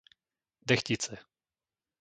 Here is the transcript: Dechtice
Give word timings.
Dechtice 0.67 1.21